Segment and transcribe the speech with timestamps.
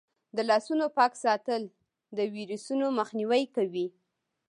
[0.35, 1.61] د لاسونو پاک ساتل
[2.17, 3.87] د ویروسونو مخنیوی کوي.